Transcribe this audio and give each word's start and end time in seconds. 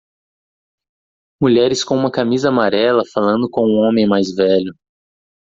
Mulheres 1.39 1.83
com 1.83 1.95
uma 1.95 2.09
camisa 2.11 2.49
amarela 2.49 3.03
falando 3.13 3.47
com 3.47 3.67
um 3.67 3.75
homem 3.87 4.07
mais 4.07 4.33
velho. 4.33 4.73